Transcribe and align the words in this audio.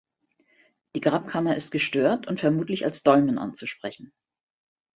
Die 0.95 0.99
Grabkammer 0.99 1.55
ist 1.57 1.69
gestört 1.69 2.25
und 2.25 2.39
vermutlich 2.39 2.85
als 2.85 3.03
Dolmen 3.03 3.37
anzusprechen. 3.37 4.11